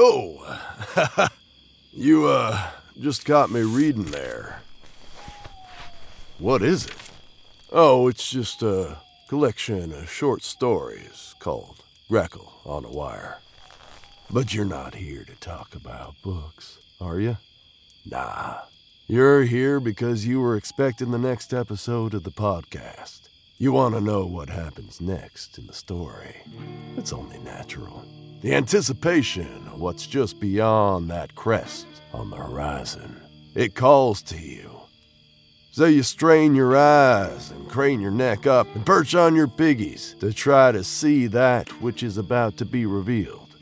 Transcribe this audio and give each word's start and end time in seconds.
Oh, 0.00 1.28
you, 1.92 2.28
uh, 2.28 2.70
just 3.00 3.24
got 3.24 3.50
me 3.50 3.62
reading 3.62 4.04
there. 4.04 4.62
What 6.38 6.62
is 6.62 6.86
it? 6.86 6.94
Oh, 7.72 8.06
it's 8.06 8.30
just 8.30 8.62
a 8.62 8.98
collection 9.28 9.92
of 9.92 10.08
short 10.08 10.44
stories 10.44 11.34
called 11.40 11.82
Greckle 12.08 12.52
on 12.64 12.84
a 12.84 12.90
Wire. 12.90 13.38
But 14.30 14.54
you're 14.54 14.64
not 14.64 14.94
here 14.94 15.24
to 15.24 15.34
talk 15.34 15.74
about 15.74 16.14
books, 16.22 16.78
are 17.00 17.18
you? 17.18 17.36
Nah. 18.06 18.58
You're 19.08 19.42
here 19.42 19.80
because 19.80 20.24
you 20.24 20.40
were 20.40 20.56
expecting 20.56 21.10
the 21.10 21.18
next 21.18 21.52
episode 21.52 22.14
of 22.14 22.22
the 22.22 22.30
podcast. 22.30 23.28
You 23.58 23.72
want 23.72 23.96
to 23.96 24.00
know 24.00 24.26
what 24.26 24.48
happens 24.48 25.00
next 25.00 25.58
in 25.58 25.66
the 25.66 25.72
story. 25.72 26.36
It's 26.96 27.12
only 27.12 27.38
natural. 27.38 28.04
The 28.40 28.54
anticipation 28.54 29.66
of 29.66 29.80
what's 29.80 30.06
just 30.06 30.38
beyond 30.38 31.10
that 31.10 31.34
crest 31.34 31.88
on 32.12 32.30
the 32.30 32.36
horizon. 32.36 33.20
It 33.56 33.74
calls 33.74 34.22
to 34.22 34.38
you. 34.38 34.80
So 35.72 35.86
you 35.86 36.04
strain 36.04 36.54
your 36.54 36.76
eyes 36.76 37.50
and 37.50 37.68
crane 37.68 38.00
your 38.00 38.12
neck 38.12 38.46
up 38.46 38.72
and 38.76 38.86
perch 38.86 39.16
on 39.16 39.34
your 39.34 39.48
piggies 39.48 40.14
to 40.20 40.32
try 40.32 40.70
to 40.70 40.84
see 40.84 41.26
that 41.26 41.68
which 41.82 42.04
is 42.04 42.16
about 42.16 42.56
to 42.58 42.64
be 42.64 42.86
revealed. 42.86 43.56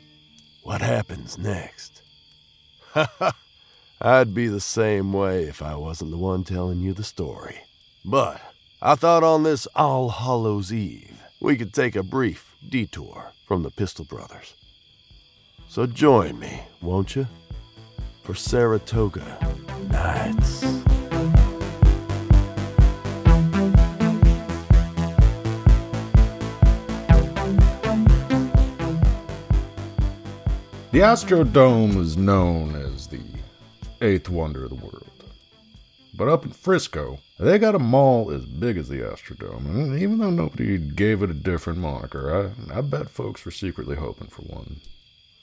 What 0.61 0.81
happens 0.81 1.39
next? 1.39 2.03
Ha 2.91 3.11
ha! 3.17 3.35
I'd 3.99 4.35
be 4.35 4.47
the 4.47 4.61
same 4.61 5.11
way 5.11 5.45
if 5.45 5.63
I 5.63 5.75
wasn't 5.75 6.11
the 6.11 6.17
one 6.17 6.43
telling 6.43 6.81
you 6.81 6.93
the 6.93 7.03
story. 7.03 7.57
But 8.05 8.39
I 8.79 8.93
thought 8.93 9.23
on 9.23 9.41
this 9.41 9.65
All 9.75 10.09
Hallows 10.09 10.71
Eve 10.71 11.19
we 11.39 11.57
could 11.57 11.73
take 11.73 11.95
a 11.95 12.03
brief 12.03 12.55
detour 12.69 13.31
from 13.47 13.63
the 13.63 13.71
Pistol 13.71 14.05
Brothers. 14.05 14.53
So 15.69 15.85
join 15.85 16.39
me, 16.39 16.61
won't 16.81 17.15
you? 17.15 17.27
For 18.23 18.33
Saratoga 18.33 19.37
Nights. 19.91 20.61
The 30.91 31.03
Astrodome 31.03 31.97
is 31.97 32.17
known 32.17 32.73
as 32.75 33.07
the 33.07 33.21
eighth 34.01 34.29
wonder 34.29 34.63
of 34.63 34.69
the 34.69 34.75
world. 34.75 35.03
But 36.15 36.29
up 36.29 36.43
in 36.43 36.51
Frisco, 36.51 37.19
they 37.37 37.59
got 37.59 37.75
a 37.75 37.79
mall 37.79 38.31
as 38.31 38.45
big 38.45 38.77
as 38.77 38.87
the 38.87 39.01
Astrodome, 39.01 39.65
and 39.65 39.99
even 39.99 40.17
though 40.17 40.31
nobody 40.31 40.79
gave 40.79 41.21
it 41.21 41.29
a 41.29 41.35
different 41.35 41.77
moniker, 41.77 42.53
I, 42.71 42.79
I 42.79 42.81
bet 42.81 43.09
folks 43.09 43.45
were 43.45 43.51
secretly 43.51 43.97
hoping 43.97 44.27
for 44.27 44.41
one. 44.41 44.77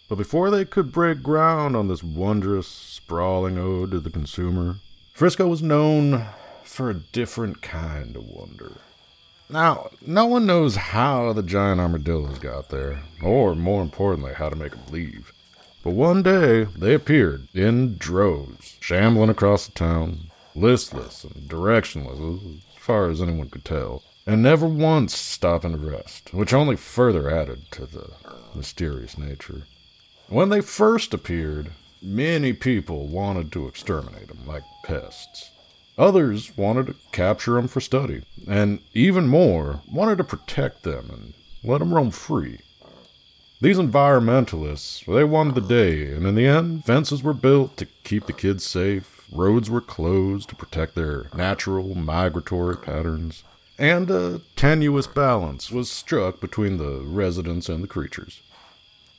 But 0.09 0.17
before 0.17 0.51
they 0.51 0.65
could 0.65 0.93
break 0.93 1.23
ground 1.23 1.75
on 1.75 1.89
this 1.89 2.03
wondrous, 2.03 2.69
sprawling 2.69 3.57
ode 3.57 3.91
to 3.93 4.01
the 4.01 4.11
consumer, 4.11 4.77
Frisco 5.15 5.47
was 5.47 5.63
known 5.63 6.27
for 6.63 6.91
a 6.91 6.95
different 6.95 7.63
kind 7.63 8.15
of 8.15 8.27
wonder. 8.27 8.73
Now, 9.49 9.91
no 10.07 10.27
one 10.27 10.45
knows 10.45 10.77
how 10.77 11.33
the 11.33 11.43
giant 11.43 11.81
armadillos 11.81 12.39
got 12.39 12.69
there, 12.69 13.05
or 13.23 13.55
more 13.55 13.83
importantly, 13.83 14.35
how 14.35 14.49
to 14.49 14.57
make 14.57 14.73
them 14.73 14.83
leave. 14.91 15.33
But 15.83 15.93
one 15.93 16.23
day, 16.23 16.65
they 16.65 16.95
appeared 16.95 17.49
in 17.55 17.97
droves, 17.97 18.77
shambling 18.81 19.31
across 19.31 19.67
the 19.67 19.73
town, 19.73 20.31
listless 20.55 21.25
and 21.25 21.49
directionless 21.49 22.59
as 22.59 22.77
far 22.79 23.11
as 23.11 23.23
anyone 23.23 23.49
could 23.51 23.65
tell, 23.65 24.03
and 24.27 24.43
never 24.43 24.67
once 24.67 25.17
stopping 25.17 25.73
to 25.73 25.79
rest, 25.79 26.33
which 26.35 26.53
only 26.53 26.77
further 26.77 27.31
added 27.31 27.71
to 27.71 27.87
the 27.87 28.11
mysterious 28.55 29.17
nature. 29.19 29.63
When 30.35 30.49
they 30.49 30.63
first 30.63 31.15
appeared, 31.15 31.71
many 32.03 32.53
people 32.53 33.07
wanted 33.07 33.53
to 33.53 33.69
exterminate 33.69 34.27
them 34.27 34.45
like 34.45 34.65
pests. 34.83 35.53
Others 35.97 36.57
wanted 36.57 36.89
to 36.89 36.97
capture 37.13 37.53
them 37.53 37.69
for 37.69 37.81
study, 37.81 38.25
and 38.49 38.81
even 38.93 39.29
more 39.29 39.83
wanted 39.89 40.19
to 40.19 40.25
protect 40.25 40.83
them 40.83 41.09
and 41.09 41.35
let 41.63 41.79
them 41.79 41.95
roam 41.95 42.11
free. 42.11 42.59
These 43.61 43.79
environmentalists, 43.79 45.07
they 45.07 45.23
won 45.23 45.55
the 45.55 45.61
day, 45.61 46.13
and 46.13 46.27
in 46.27 46.35
the 46.35 46.49
end, 46.49 46.85
fences 46.85 47.23
were 47.23 47.33
built 47.33 47.77
to 47.77 47.87
keep 48.03 48.27
the 48.27 48.33
kids 48.33 48.65
safe, 48.65 49.29
roads 49.31 49.71
were 49.71 49.81
closed 49.81 50.49
to 50.49 50.57
protect 50.57 50.97
their 50.97 51.29
natural 51.37 51.95
migratory 51.95 52.77
patterns, 52.77 53.45
and 53.79 54.11
a 54.11 54.41
tenuous 54.57 55.07
balance 55.07 55.71
was 55.71 55.89
struck 55.89 56.41
between 56.41 56.79
the 56.79 57.03
residents 57.05 57.69
and 57.69 57.85
the 57.85 57.89
creatures. 57.89 58.41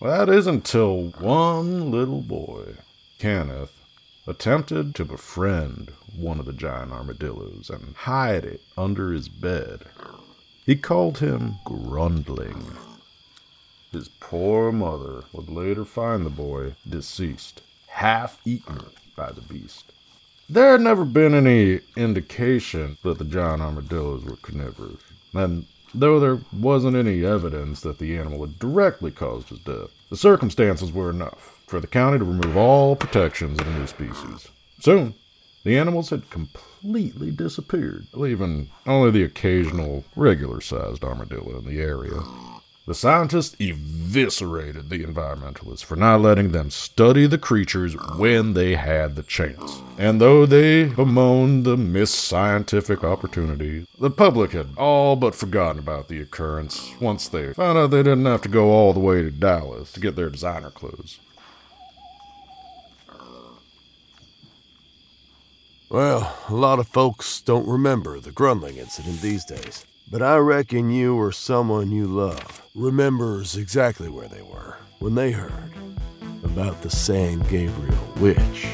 That 0.01 0.28
is 0.28 0.45
until 0.45 1.13
one 1.19 1.89
little 1.89 2.22
boy, 2.22 2.75
Kenneth, 3.17 3.72
attempted 4.28 4.94
to 4.95 5.06
befriend 5.06 5.94
one 6.13 6.39
of 6.39 6.45
the 6.45 6.53
giant 6.53 6.91
armadillos 6.91 7.69
and 7.69 7.95
hide 7.95 8.44
it 8.44 8.61
under 8.78 9.11
his 9.11 9.29
bed. 9.29 9.85
He 10.66 10.75
called 10.75 11.19
him 11.19 11.59
Grundling. 11.66 12.75
His 13.91 14.09
poor 14.19 14.73
mother 14.73 15.23
would 15.31 15.50
later 15.50 15.85
find 15.85 16.25
the 16.25 16.29
boy 16.29 16.75
deceased, 16.88 17.61
half 17.88 18.39
eaten 18.44 18.81
by 19.16 19.31
the 19.31 19.41
beast. 19.41 19.94
There 20.50 20.73
had 20.73 20.81
never 20.81 21.05
been 21.05 21.34
any 21.34 21.79
indication 21.95 22.97
that 23.03 23.17
the 23.17 23.25
giant 23.25 23.61
armadillos 23.61 24.25
were 24.25 24.35
carnivorous, 24.35 25.01
and 25.34 25.66
though 26.00 26.19
there 26.19 26.39
wasn't 26.53 26.95
any 26.95 27.25
evidence 27.25 27.81
that 27.81 28.00
the 28.00 28.17
animal 28.17 28.41
had 28.41 28.59
directly 28.59 29.11
caused 29.11 29.50
his 29.50 29.59
death, 29.59 29.89
the 30.09 30.17
circumstances 30.17 30.91
were 30.91 31.09
enough 31.09 31.61
for 31.67 31.79
the 31.79 31.88
county 31.88 32.19
to 32.19 32.25
remove 32.25 32.56
all 32.56 32.95
protections 32.95 33.59
of 33.59 33.66
the 33.66 33.73
new 33.73 33.88
species. 33.88 34.50
Soon, 34.79 35.16
the 35.63 35.78
animals 35.78 36.11
had 36.11 36.29
completely 36.29 37.31
disappeared, 37.31 38.05
leaving 38.13 38.69
only 38.85 39.09
the 39.11 39.23
occasional 39.23 40.05
regular 40.16 40.61
sized 40.61 41.03
armadillo 41.03 41.57
in 41.57 41.66
the 41.66 41.81
area. 41.81 42.22
The 42.88 42.94
scientists 42.94 43.56
eviscerated 43.59 44.90
the 44.90 45.03
environmentalists 45.03 45.84
for 45.84 45.96
not 45.96 46.22
letting 46.22 46.51
them 46.51 46.69
study 46.69 47.25
the 47.25 47.40
creatures 47.40 47.96
when 48.16 48.53
they 48.53 48.75
had 48.75 49.16
the 49.16 49.23
chance. 49.23 49.81
And 49.97 50.22
though 50.22 50.46
they 50.46 50.90
bemoaned 50.90 51.66
the 51.66 51.78
missed 51.78 52.13
scientific 52.13 53.03
opportunity, 53.03 53.88
the 54.00 54.12
public 54.12 54.51
had 54.51 54.68
all 54.78 55.16
but 55.16 55.34
forgotten 55.34 55.79
about 55.79 56.09
the 56.09 56.22
occurrence 56.22 56.94
once 57.01 57.28
they 57.28 57.53
found 57.53 57.79
out 57.79 57.90
they 57.90 58.03
didn't 58.03 58.25
have 58.25 58.44
to 58.44 58.50
go 58.50 58.69
all 58.69 58.94
the 58.94 59.00
way 59.00 59.23
to 59.23 59.31
Dallas 59.31 59.91
to 59.94 60.00
get 60.00 60.16
their 60.16 60.29
designer 60.29 60.69
clothes. 60.69 61.19
Well, 65.90 66.38
a 66.50 66.53
lot 66.53 66.78
of 66.78 66.88
folks 66.88 67.41
don't 67.41 67.67
remember 67.67 68.19
the 68.19 68.31
Grundling 68.31 68.78
incident 68.78 69.22
these 69.22 69.44
days. 69.44 69.85
But 70.11 70.21
I 70.21 70.38
reckon 70.38 70.91
you 70.91 71.16
or 71.16 71.31
someone 71.31 71.91
you 71.91 72.05
love 72.05 72.61
remembers 72.75 73.57
exactly 73.57 74.07
where 74.07 74.27
they 74.27 74.43
were 74.43 74.77
when 74.99 75.16
they 75.16 75.31
heard 75.31 75.73
about 76.43 76.83
the 76.83 76.91
San 76.91 77.39
Gabriel 77.39 77.97
witch. 78.17 78.67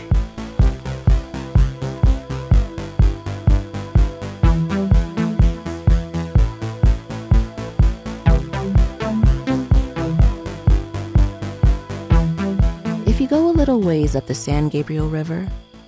If 13.07 13.21
you 13.21 13.27
go 13.27 13.49
a 13.49 13.55
little 13.55 13.79
ways 13.79 14.17
up 14.17 14.27
the 14.27 14.35
San 14.35 14.67
Gabriel 14.67 15.07
River, 15.07 15.47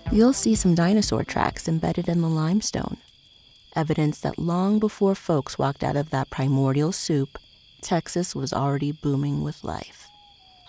you'll 0.09 0.31
see 0.31 0.55
some 0.55 0.73
dinosaur 0.73 1.25
tracks 1.25 1.67
embedded 1.67 2.07
in 2.07 2.21
the 2.21 2.29
limestone. 2.29 2.95
Evidence 3.75 4.19
that 4.19 4.37
long 4.37 4.77
before 4.77 5.15
folks 5.15 5.57
walked 5.57 5.83
out 5.83 5.95
of 5.95 6.11
that 6.11 6.29
primordial 6.29 6.91
soup, 6.91 7.37
Texas 7.81 8.35
was 8.35 8.53
already 8.53 8.91
booming 8.91 9.41
with 9.41 9.63
life. 9.63 10.07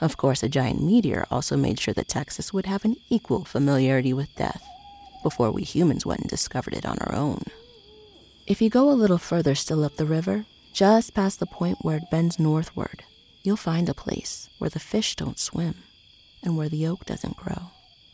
Of 0.01 0.17
course, 0.17 0.43
a 0.43 0.49
giant 0.49 0.83
meteor 0.83 1.27
also 1.31 1.57
made 1.57 1.79
sure 1.79 1.95
that 1.95 2.09
Texas 2.09 2.53
would 2.53 2.67
have 2.67 2.85
an 2.85 2.97
equal 3.11 3.45
familiarity 3.45 4.13
with 4.13 4.35
death 4.37 4.63
before 5.23 5.51
we 5.51 5.63
humans 5.63 6.05
went 6.05 6.23
and 6.23 6.31
discovered 6.31 6.75
it 6.75 6.87
on 6.87 6.99
our 6.99 7.15
own. 7.15 7.43
If 8.47 8.61
you 8.61 8.69
go 8.69 8.91
a 8.91 8.93
little 8.93 9.19
further 9.19 9.55
still 9.55 9.85
up 9.85 9.97
the 9.97 10.05
river, 10.05 10.45
just 10.73 11.15
past 11.15 11.41
the 11.41 11.47
point 11.47 11.79
where 11.83 11.97
it 11.97 12.11
bends 12.11 12.39
northward, 12.39 13.05
you'll 13.43 13.57
find 13.57 13.89
a 13.89 13.95
place 13.95 14.49
where 14.59 14.71
the 14.71 14.79
fish 14.81 15.15
don't 15.15 15.39
swim 15.39 15.77
and 16.43 16.57
where 16.57 16.69
the 16.69 16.87
oak 16.87 17.05
doesn't 17.07 17.37
grow. 17.37 17.71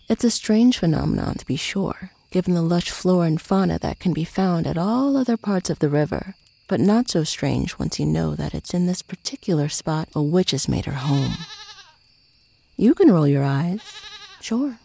It's 0.08 0.24
a 0.24 0.30
strange 0.30 0.78
phenomenon, 0.78 1.36
to 1.36 1.46
be 1.46 1.56
sure, 1.56 2.10
given 2.30 2.54
the 2.54 2.62
lush 2.62 2.90
flora 2.90 3.26
and 3.26 3.40
fauna 3.40 3.78
that 3.78 3.98
can 3.98 4.12
be 4.12 4.24
found 4.24 4.66
at 4.66 4.78
all 4.78 5.16
other 5.16 5.36
parts 5.36 5.68
of 5.68 5.80
the 5.80 5.88
river, 5.88 6.34
but 6.68 6.78
not 6.80 7.08
so 7.08 7.24
strange 7.24 7.78
once 7.78 7.98
you 7.98 8.06
know 8.06 8.36
that 8.36 8.54
it's 8.54 8.72
in 8.72 8.86
this 8.86 9.02
particular 9.02 9.68
spot 9.68 10.08
a 10.14 10.22
witch 10.22 10.52
has 10.52 10.68
made 10.68 10.84
her 10.86 10.92
home. 10.92 11.34
You 12.76 12.94
can 12.94 13.10
roll 13.10 13.26
your 13.26 13.42
eyes, 13.42 13.80
sure, 14.40 14.78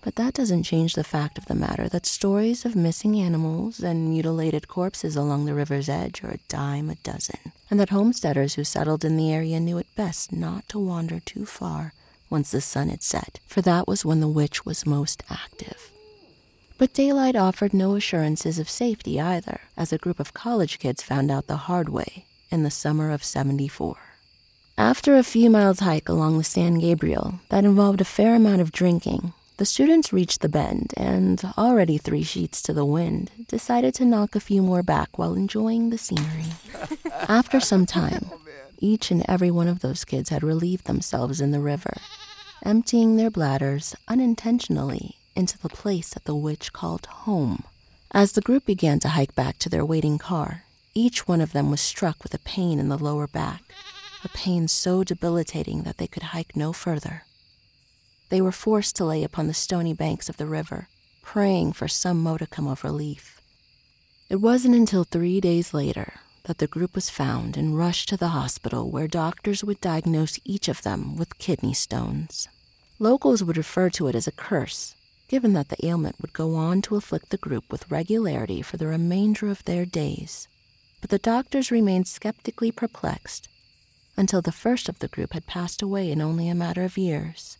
but 0.00 0.16
that 0.16 0.34
doesn't 0.34 0.64
change 0.64 0.94
the 0.94 1.04
fact 1.04 1.36
of 1.36 1.44
the 1.44 1.54
matter 1.54 1.88
that 1.90 2.06
stories 2.06 2.64
of 2.64 2.74
missing 2.74 3.20
animals 3.20 3.80
and 3.80 4.08
mutilated 4.08 4.66
corpses 4.66 5.14
along 5.14 5.44
the 5.44 5.54
river's 5.54 5.88
edge 5.88 6.24
are 6.24 6.30
a 6.30 6.40
dime 6.48 6.88
a 6.88 6.96
dozen, 6.96 7.52
and 7.70 7.78
that 7.78 7.90
homesteaders 7.90 8.54
who 8.54 8.64
settled 8.64 9.04
in 9.04 9.16
the 9.16 9.30
area 9.30 9.60
knew 9.60 9.78
it 9.78 9.94
best 9.94 10.32
not 10.32 10.68
to 10.70 10.78
wander 10.78 11.20
too 11.20 11.44
far 11.44 11.92
once 12.30 12.50
the 12.50 12.62
sun 12.62 12.88
had 12.88 13.02
set, 13.02 13.40
for 13.46 13.60
that 13.60 13.86
was 13.86 14.06
when 14.06 14.20
the 14.20 14.26
witch 14.26 14.64
was 14.64 14.86
most 14.86 15.22
active. 15.28 15.92
But 16.82 16.94
daylight 16.94 17.36
offered 17.36 17.72
no 17.72 17.94
assurances 17.94 18.58
of 18.58 18.68
safety 18.68 19.20
either, 19.20 19.60
as 19.76 19.92
a 19.92 19.98
group 19.98 20.18
of 20.18 20.34
college 20.34 20.80
kids 20.80 21.00
found 21.00 21.30
out 21.30 21.46
the 21.46 21.68
hard 21.68 21.88
way 21.88 22.26
in 22.50 22.64
the 22.64 22.72
summer 22.72 23.12
of 23.12 23.22
74. 23.22 23.96
After 24.76 25.14
a 25.14 25.22
few 25.22 25.48
miles 25.48 25.78
hike 25.78 26.08
along 26.08 26.38
the 26.38 26.42
San 26.42 26.80
Gabriel 26.80 27.34
that 27.50 27.64
involved 27.64 28.00
a 28.00 28.04
fair 28.04 28.34
amount 28.34 28.62
of 28.62 28.72
drinking, 28.72 29.32
the 29.58 29.64
students 29.64 30.12
reached 30.12 30.40
the 30.40 30.48
bend 30.48 30.92
and, 30.96 31.40
already 31.56 31.98
three 31.98 32.24
sheets 32.24 32.60
to 32.62 32.72
the 32.72 32.84
wind, 32.84 33.30
decided 33.46 33.94
to 33.94 34.04
knock 34.04 34.34
a 34.34 34.40
few 34.40 34.60
more 34.60 34.82
back 34.82 35.16
while 35.16 35.34
enjoying 35.34 35.90
the 35.90 35.98
scenery. 35.98 36.46
After 37.28 37.60
some 37.60 37.86
time, 37.86 38.28
oh, 38.32 38.40
each 38.80 39.12
and 39.12 39.24
every 39.28 39.52
one 39.52 39.68
of 39.68 39.82
those 39.82 40.04
kids 40.04 40.30
had 40.30 40.42
relieved 40.42 40.86
themselves 40.86 41.40
in 41.40 41.52
the 41.52 41.60
river, 41.60 41.94
emptying 42.64 43.14
their 43.14 43.30
bladders 43.30 43.94
unintentionally 44.08 45.18
into 45.34 45.58
the 45.58 45.68
place 45.68 46.10
that 46.10 46.24
the 46.24 46.34
witch 46.34 46.72
called 46.72 47.06
home. 47.06 47.64
As 48.10 48.32
the 48.32 48.40
group 48.40 48.66
began 48.66 49.00
to 49.00 49.10
hike 49.10 49.34
back 49.34 49.58
to 49.58 49.68
their 49.68 49.84
waiting 49.84 50.18
car, 50.18 50.64
each 50.94 51.26
one 51.26 51.40
of 51.40 51.52
them 51.52 51.70
was 51.70 51.80
struck 51.80 52.22
with 52.22 52.34
a 52.34 52.38
pain 52.38 52.78
in 52.78 52.88
the 52.88 52.98
lower 52.98 53.26
back, 53.26 53.62
a 54.24 54.28
pain 54.28 54.68
so 54.68 55.02
debilitating 55.02 55.82
that 55.82 55.96
they 55.96 56.06
could 56.06 56.24
hike 56.24 56.54
no 56.54 56.72
further. 56.72 57.24
They 58.28 58.40
were 58.40 58.52
forced 58.52 58.96
to 58.96 59.04
lay 59.04 59.24
upon 59.24 59.46
the 59.46 59.54
stony 59.54 59.94
banks 59.94 60.28
of 60.28 60.36
the 60.36 60.46
river, 60.46 60.88
praying 61.22 61.72
for 61.72 61.88
some 61.88 62.22
modicum 62.22 62.66
of 62.66 62.84
relief. 62.84 63.40
It 64.28 64.36
wasn't 64.36 64.74
until 64.74 65.04
three 65.04 65.40
days 65.40 65.74
later 65.74 66.14
that 66.44 66.58
the 66.58 66.66
group 66.66 66.94
was 66.94 67.10
found 67.10 67.56
and 67.56 67.76
rushed 67.76 68.08
to 68.08 68.16
the 68.16 68.28
hospital 68.28 68.90
where 68.90 69.06
doctors 69.06 69.62
would 69.62 69.80
diagnose 69.80 70.40
each 70.44 70.68
of 70.68 70.82
them 70.82 71.16
with 71.16 71.38
kidney 71.38 71.74
stones. 71.74 72.48
Locals 72.98 73.42
would 73.44 73.56
refer 73.56 73.90
to 73.90 74.08
it 74.08 74.14
as 74.14 74.26
a 74.26 74.32
curse, 74.32 74.94
given 75.32 75.54
that 75.54 75.70
the 75.70 75.86
ailment 75.86 76.14
would 76.20 76.34
go 76.34 76.54
on 76.54 76.82
to 76.82 76.94
afflict 76.94 77.30
the 77.30 77.38
group 77.38 77.64
with 77.72 77.90
regularity 77.90 78.60
for 78.60 78.76
the 78.76 78.86
remainder 78.86 79.48
of 79.48 79.64
their 79.64 79.86
days. 79.86 80.46
But 81.00 81.08
the 81.08 81.16
doctors 81.16 81.70
remained 81.70 82.06
skeptically 82.06 82.70
perplexed 82.70 83.48
until 84.14 84.42
the 84.42 84.52
first 84.52 84.90
of 84.90 84.98
the 84.98 85.08
group 85.08 85.32
had 85.32 85.46
passed 85.46 85.80
away 85.80 86.10
in 86.10 86.20
only 86.20 86.50
a 86.50 86.54
matter 86.54 86.84
of 86.84 86.98
years. 86.98 87.56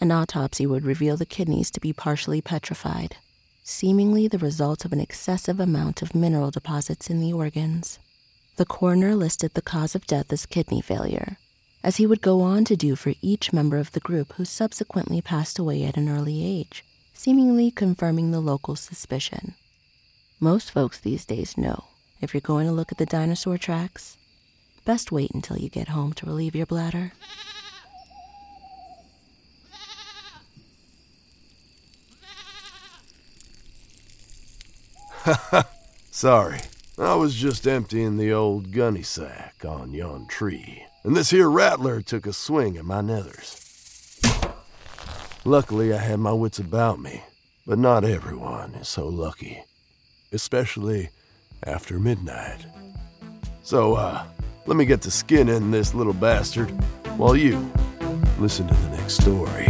An 0.00 0.12
autopsy 0.12 0.64
would 0.64 0.84
reveal 0.84 1.16
the 1.16 1.26
kidneys 1.26 1.72
to 1.72 1.80
be 1.80 1.92
partially 1.92 2.40
petrified, 2.40 3.16
seemingly 3.64 4.28
the 4.28 4.38
result 4.38 4.84
of 4.84 4.92
an 4.92 5.00
excessive 5.00 5.58
amount 5.58 6.02
of 6.02 6.14
mineral 6.14 6.52
deposits 6.52 7.10
in 7.10 7.20
the 7.20 7.32
organs. 7.32 7.98
The 8.54 8.64
coroner 8.64 9.16
listed 9.16 9.54
the 9.54 9.60
cause 9.60 9.96
of 9.96 10.06
death 10.06 10.32
as 10.32 10.46
kidney 10.46 10.80
failure, 10.80 11.36
as 11.82 11.96
he 11.96 12.06
would 12.06 12.20
go 12.20 12.42
on 12.42 12.64
to 12.66 12.76
do 12.76 12.94
for 12.94 13.14
each 13.20 13.52
member 13.52 13.78
of 13.78 13.90
the 13.90 13.98
group 13.98 14.34
who 14.34 14.44
subsequently 14.44 15.20
passed 15.20 15.58
away 15.58 15.82
at 15.82 15.96
an 15.96 16.08
early 16.08 16.46
age 16.46 16.84
seemingly 17.22 17.70
confirming 17.70 18.32
the 18.32 18.40
local 18.40 18.74
suspicion. 18.74 19.54
Most 20.40 20.72
folks 20.72 20.98
these 20.98 21.24
days 21.24 21.56
know 21.56 21.84
if 22.20 22.34
you're 22.34 22.40
going 22.40 22.66
to 22.66 22.72
look 22.72 22.90
at 22.90 22.98
the 22.98 23.06
dinosaur 23.06 23.56
tracks, 23.56 24.16
best 24.84 25.12
wait 25.12 25.30
until 25.30 25.56
you 25.56 25.68
get 25.68 25.86
home 25.86 26.12
to 26.14 26.26
relieve 26.26 26.56
your 26.56 26.66
bladder. 26.66 27.12
Sorry, 36.10 36.58
I 36.98 37.14
was 37.14 37.36
just 37.36 37.68
emptying 37.68 38.16
the 38.16 38.32
old 38.32 38.72
gunny 38.72 39.04
sack 39.04 39.64
on 39.64 39.92
yon 39.92 40.26
tree, 40.26 40.86
and 41.04 41.16
this 41.16 41.30
here 41.30 41.48
rattler 41.48 42.02
took 42.02 42.26
a 42.26 42.32
swing 42.32 42.76
at 42.76 42.84
my 42.84 43.00
nethers. 43.00 43.61
Luckily, 45.44 45.92
I 45.92 45.96
had 45.96 46.20
my 46.20 46.32
wits 46.32 46.60
about 46.60 47.00
me, 47.00 47.20
but 47.66 47.76
not 47.76 48.04
everyone 48.04 48.74
is 48.74 48.86
so 48.86 49.08
lucky, 49.08 49.64
especially 50.30 51.10
after 51.64 51.98
midnight. 51.98 52.64
So, 53.64 53.94
uh, 53.94 54.24
let 54.66 54.76
me 54.76 54.84
get 54.84 55.02
to 55.02 55.10
skinning 55.10 55.72
this 55.72 55.94
little 55.94 56.12
bastard 56.12 56.70
while 57.16 57.34
you 57.34 57.72
listen 58.38 58.68
to 58.68 58.74
the 58.74 58.96
next 58.96 59.14
story. 59.20 59.66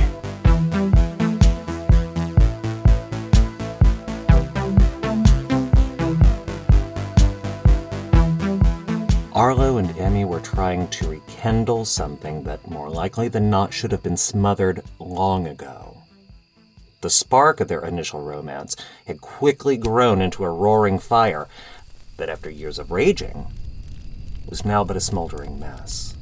Arlo 9.42 9.76
and 9.76 9.98
Emmy 9.98 10.24
were 10.24 10.38
trying 10.38 10.86
to 10.86 11.08
rekindle 11.08 11.84
something 11.84 12.44
that 12.44 12.70
more 12.70 12.88
likely 12.88 13.26
than 13.26 13.50
not 13.50 13.74
should 13.74 13.90
have 13.90 14.00
been 14.00 14.16
smothered 14.16 14.84
long 15.00 15.48
ago. 15.48 15.96
The 17.00 17.10
spark 17.10 17.58
of 17.58 17.66
their 17.66 17.84
initial 17.84 18.22
romance 18.22 18.76
had 19.04 19.20
quickly 19.20 19.76
grown 19.76 20.22
into 20.22 20.44
a 20.44 20.48
roaring 20.48 21.00
fire 21.00 21.48
that, 22.18 22.28
after 22.28 22.48
years 22.50 22.78
of 22.78 22.92
raging, 22.92 23.48
was 24.48 24.64
now 24.64 24.84
but 24.84 24.96
a 24.96 25.00
smoldering 25.00 25.58
mess. 25.58 26.14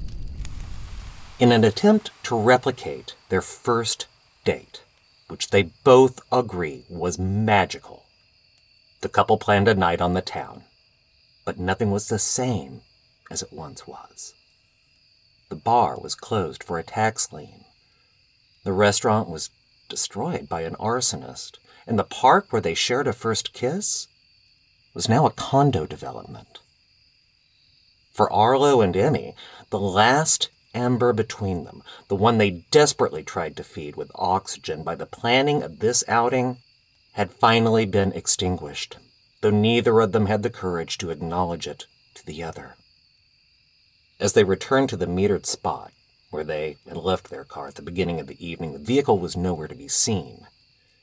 In 1.38 1.52
an 1.52 1.62
attempt 1.62 2.12
to 2.22 2.40
replicate 2.40 3.16
their 3.28 3.42
first 3.42 4.06
date, 4.46 4.82
which 5.28 5.50
they 5.50 5.64
both 5.84 6.22
agree 6.32 6.86
was 6.88 7.18
magical, 7.18 8.06
the 9.02 9.10
couple 9.10 9.36
planned 9.36 9.68
a 9.68 9.74
night 9.74 10.00
on 10.00 10.14
the 10.14 10.22
town. 10.22 10.62
But 11.44 11.58
nothing 11.58 11.90
was 11.90 12.08
the 12.08 12.18
same 12.18 12.80
as 13.30 13.42
it 13.42 13.52
once 13.52 13.86
was. 13.86 14.34
The 15.48 15.56
bar 15.56 15.98
was 15.98 16.14
closed 16.14 16.62
for 16.62 16.78
a 16.78 16.84
tax 16.84 17.32
lien. 17.32 17.64
The 18.64 18.72
restaurant 18.72 19.28
was 19.28 19.50
destroyed 19.88 20.48
by 20.48 20.62
an 20.62 20.76
arsonist, 20.76 21.58
and 21.86 21.98
the 21.98 22.04
park 22.04 22.46
where 22.50 22.62
they 22.62 22.74
shared 22.74 23.08
a 23.08 23.12
first 23.12 23.52
kiss 23.52 24.08
was 24.94 25.08
now 25.08 25.26
a 25.26 25.30
condo 25.30 25.86
development. 25.86 26.60
For 28.12 28.32
Arlo 28.32 28.80
and 28.80 28.96
Emmy, 28.96 29.34
the 29.70 29.80
last 29.80 30.50
ember 30.74 31.12
between 31.12 31.64
them, 31.64 31.82
the 32.08 32.16
one 32.16 32.38
they 32.38 32.64
desperately 32.70 33.22
tried 33.22 33.56
to 33.56 33.64
feed 33.64 33.96
with 33.96 34.10
oxygen 34.14 34.82
by 34.82 34.94
the 34.94 35.06
planning 35.06 35.62
of 35.62 35.78
this 35.78 36.04
outing, 36.06 36.58
had 37.12 37.32
finally 37.32 37.86
been 37.86 38.12
extinguished, 38.12 38.98
though 39.40 39.50
neither 39.50 40.00
of 40.00 40.12
them 40.12 40.26
had 40.26 40.42
the 40.42 40.50
courage 40.50 40.98
to 40.98 41.10
acknowledge 41.10 41.66
it 41.66 41.86
to 42.14 42.24
the 42.24 42.42
other. 42.42 42.76
As 44.20 44.34
they 44.34 44.44
returned 44.44 44.90
to 44.90 44.98
the 44.98 45.06
metered 45.06 45.46
spot 45.46 45.92
where 46.28 46.44
they 46.44 46.76
had 46.86 46.98
left 46.98 47.30
their 47.30 47.44
car 47.44 47.68
at 47.68 47.76
the 47.76 47.82
beginning 47.82 48.20
of 48.20 48.26
the 48.26 48.46
evening, 48.46 48.74
the 48.74 48.78
vehicle 48.78 49.18
was 49.18 49.34
nowhere 49.34 49.66
to 49.66 49.74
be 49.74 49.88
seen. 49.88 50.46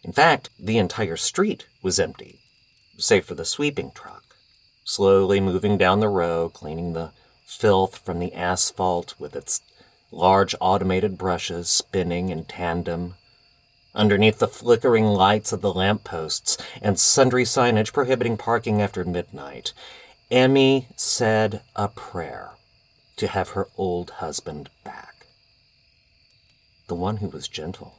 In 0.03 0.11
fact, 0.11 0.51
the 0.59 0.77
entire 0.77 1.17
street 1.17 1.65
was 1.81 1.99
empty, 1.99 2.41
save 2.99 3.25
for 3.25 3.33
the 3.33 3.43
sweeping 3.43 3.89
truck, 3.89 4.35
slowly 4.83 5.39
moving 5.39 5.79
down 5.79 5.99
the 5.99 6.07
row, 6.07 6.47
cleaning 6.47 6.93
the 6.93 7.11
filth 7.43 7.97
from 7.97 8.19
the 8.19 8.33
asphalt 8.35 9.15
with 9.17 9.35
its 9.35 9.61
large 10.11 10.53
automated 10.61 11.17
brushes 11.17 11.71
spinning 11.71 12.29
in 12.29 12.45
tandem. 12.45 13.15
Underneath 13.95 14.37
the 14.37 14.47
flickering 14.47 15.05
lights 15.05 15.51
of 15.51 15.61
the 15.61 15.73
lamp 15.73 16.03
posts 16.03 16.55
and 16.83 16.99
sundry 16.99 17.45
signage 17.45 17.93
prohibiting 17.93 18.37
parking 18.37 18.79
after 18.79 19.03
midnight, 19.03 19.73
Emmy 20.29 20.87
said 20.95 21.61
a 21.75 21.87
prayer 21.87 22.51
to 23.17 23.27
have 23.27 23.49
her 23.49 23.67
old 23.77 24.11
husband 24.11 24.69
back. 24.83 25.27
The 26.87 26.95
one 26.95 27.17
who 27.17 27.27
was 27.27 27.47
gentle 27.47 27.95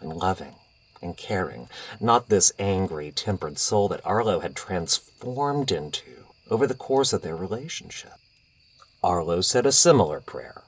and 0.00 0.12
loving 0.12 0.54
and 1.02 1.16
caring, 1.16 1.68
not 2.00 2.28
this 2.28 2.52
angry, 2.58 3.12
tempered 3.12 3.58
soul 3.58 3.88
that 3.88 4.04
Arlo 4.04 4.40
had 4.40 4.56
transformed 4.56 5.70
into 5.70 6.24
over 6.50 6.66
the 6.66 6.74
course 6.74 7.12
of 7.12 7.22
their 7.22 7.36
relationship. 7.36 8.14
Arlo 9.02 9.40
said 9.40 9.66
a 9.66 9.72
similar 9.72 10.20
prayer, 10.20 10.62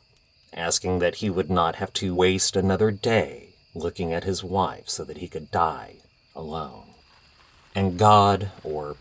asking 0.52 0.98
that 0.98 1.16
he 1.16 1.30
would 1.30 1.50
not 1.50 1.76
have 1.76 1.92
to 1.94 2.14
waste 2.14 2.54
another 2.54 2.90
day 2.90 3.54
looking 3.74 4.12
at 4.12 4.24
his 4.24 4.44
wife 4.44 4.88
so 4.88 5.04
that 5.04 5.18
he 5.18 5.28
could 5.28 5.50
die 5.50 5.96
alone. 6.34 6.94
And 7.74 7.98
God, 7.98 8.50
or 8.62 8.96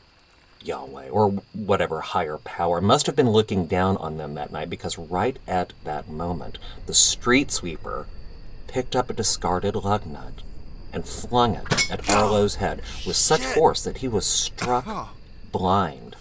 Yahweh 0.61 1.09
or 1.09 1.29
whatever 1.53 2.01
higher 2.01 2.37
power. 2.37 2.81
Must 2.81 3.05
have 3.05 3.15
been 3.15 3.29
looking 3.31 3.65
down 3.65 3.97
on 3.97 4.17
them 4.17 4.33
that 4.35 4.51
night 4.51 4.69
because 4.69 4.97
right 4.97 5.37
at 5.47 5.73
that 5.83 6.09
moment, 6.09 6.57
the 6.85 6.93
street 6.93 7.51
sweeper 7.51 8.07
picked 8.67 8.95
up 8.95 9.09
a 9.09 9.13
discarded 9.13 9.75
lug 9.75 10.05
nut 10.05 10.41
and 10.91 11.07
flung 11.07 11.55
it 11.55 11.91
at 11.91 12.09
Arlo's 12.09 12.55
head 12.55 12.81
with 13.05 13.15
such 13.15 13.41
force 13.41 13.83
that 13.83 13.97
he 13.97 14.07
was 14.07 14.25
struck 14.25 15.15
blind 15.51 16.15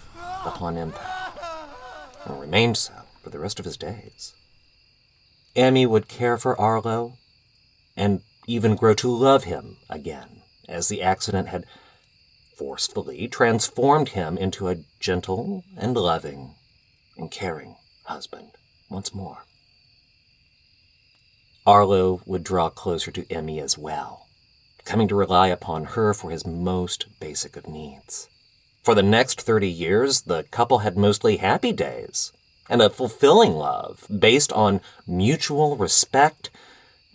upon 0.45 0.77
impact. 0.77 1.39
And 2.25 2.39
remained 2.39 2.77
so 2.77 2.93
for 3.23 3.29
the 3.29 3.39
rest 3.39 3.59
of 3.59 3.65
his 3.65 3.77
days. 3.77 4.33
Emmy 5.55 5.85
would 5.85 6.07
care 6.07 6.37
for 6.37 6.59
Arlo 6.59 7.17
and 7.97 8.21
even 8.47 8.75
grow 8.75 8.93
to 8.95 9.09
love 9.09 9.43
him 9.43 9.77
again, 9.89 10.41
as 10.67 10.87
the 10.87 11.01
accident 11.01 11.49
had 11.49 11.65
forcefully 12.59 13.25
transformed 13.29 14.09
him 14.09 14.37
into 14.37 14.67
a 14.67 14.75
gentle 14.99 15.63
and 15.77 15.95
loving 15.95 16.55
and 17.17 17.31
caring 17.31 17.77
husband 18.03 18.51
once 18.89 19.15
more. 19.15 19.45
Arlo 21.65 22.21
would 22.25 22.43
draw 22.43 22.69
closer 22.69 23.11
to 23.11 23.31
Emmy 23.31 23.61
as 23.61 23.77
well, 23.77 24.27
coming 24.83 25.07
to 25.07 25.15
rely 25.15 25.47
upon 25.47 25.85
her 25.85 26.13
for 26.13 26.31
his 26.31 26.45
most 26.45 27.05
basic 27.21 27.55
of 27.55 27.65
needs. 27.65 28.27
For 28.83 28.93
the 28.93 29.03
next 29.03 29.39
30 29.39 29.69
years, 29.69 30.23
the 30.23 30.43
couple 30.51 30.79
had 30.79 30.97
mostly 30.97 31.37
happy 31.37 31.71
days 31.71 32.33
and 32.69 32.81
a 32.81 32.89
fulfilling 32.89 33.53
love 33.53 34.05
based 34.13 34.51
on 34.51 34.81
mutual 35.07 35.77
respect 35.77 36.49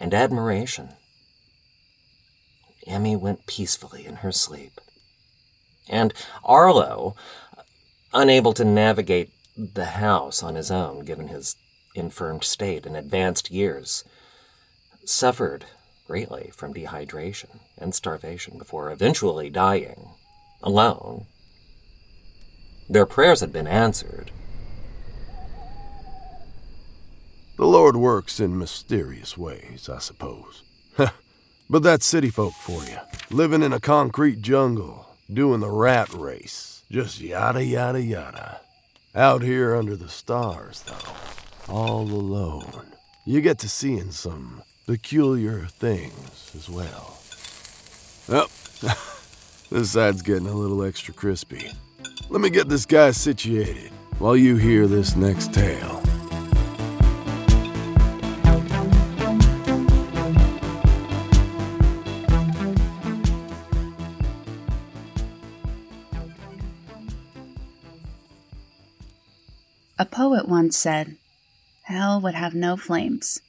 and 0.00 0.14
admiration. 0.14 0.94
Emmy 2.86 3.14
went 3.14 3.44
peacefully 3.44 4.06
in 4.06 4.16
her 4.16 4.32
sleep. 4.32 4.80
And 5.88 6.12
Arlo, 6.44 7.14
unable 8.12 8.52
to 8.54 8.64
navigate 8.64 9.30
the 9.56 9.84
house 9.84 10.42
on 10.42 10.54
his 10.54 10.70
own 10.70 11.04
given 11.04 11.28
his 11.28 11.56
infirmed 11.94 12.44
state 12.44 12.86
and 12.86 12.96
advanced 12.96 13.50
years, 13.50 14.04
suffered 15.04 15.66
greatly 16.06 16.50
from 16.54 16.74
dehydration 16.74 17.60
and 17.78 17.94
starvation 17.94 18.58
before 18.58 18.90
eventually 18.90 19.50
dying 19.50 20.08
alone 20.62 21.26
their 22.88 23.06
prayers 23.06 23.40
had 23.40 23.52
been 23.52 23.66
answered. 23.66 24.30
The 27.56 27.66
Lord 27.66 27.96
works 27.96 28.40
in 28.40 28.58
mysterious 28.58 29.38
ways, 29.38 29.88
I 29.88 29.98
suppose. 29.98 30.62
but 31.70 31.82
that's 31.82 32.04
city 32.04 32.30
folk 32.30 32.52
for 32.54 32.82
you. 32.84 32.98
Living 33.30 33.62
in 33.62 33.72
a 33.72 33.80
concrete 33.80 34.42
jungle, 34.42 35.13
doing 35.32 35.60
the 35.60 35.70
rat 35.70 36.12
race. 36.12 36.82
Just 36.90 37.20
yada 37.20 37.64
yada 37.64 38.00
yada. 38.00 38.60
Out 39.14 39.42
here 39.42 39.74
under 39.76 39.96
the 39.96 40.08
stars, 40.08 40.82
though, 40.82 41.72
all 41.72 42.02
alone, 42.02 42.92
you 43.24 43.40
get 43.40 43.58
to 43.60 43.68
seeing 43.68 44.10
some 44.10 44.62
peculiar 44.86 45.66
things 45.66 46.50
as 46.54 46.68
well. 46.68 47.16
Oh, 48.28 48.48
this 49.70 49.92
side's 49.92 50.22
getting 50.22 50.48
a 50.48 50.54
little 50.54 50.82
extra 50.84 51.14
crispy. 51.14 51.70
Let 52.28 52.40
me 52.40 52.50
get 52.50 52.68
this 52.68 52.86
guy 52.86 53.12
situated 53.12 53.92
while 54.18 54.36
you 54.36 54.56
hear 54.56 54.86
this 54.86 55.14
next 55.16 55.54
tale. 55.54 56.02
A 69.98 70.04
poet 70.04 70.48
once 70.48 70.76
said, 70.76 71.16
Hell 71.82 72.20
would 72.20 72.34
have 72.34 72.54
no 72.54 72.76
flames, 72.76 73.40